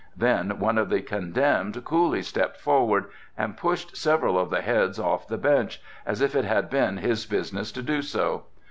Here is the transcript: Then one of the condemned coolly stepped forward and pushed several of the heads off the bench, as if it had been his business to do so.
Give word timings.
Then 0.17 0.57
one 0.57 0.79
of 0.79 0.89
the 0.89 1.03
condemned 1.03 1.85
coolly 1.85 2.23
stepped 2.23 2.57
forward 2.57 3.05
and 3.37 3.55
pushed 3.55 3.95
several 3.95 4.35
of 4.39 4.49
the 4.49 4.61
heads 4.63 4.97
off 4.99 5.27
the 5.27 5.37
bench, 5.37 5.79
as 6.07 6.21
if 6.21 6.33
it 6.35 6.43
had 6.43 6.71
been 6.71 6.97
his 6.97 7.27
business 7.27 7.71
to 7.73 7.83
do 7.83 8.01
so. 8.01 8.45